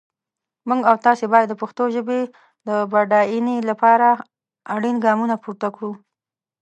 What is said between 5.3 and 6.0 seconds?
پورته کړو.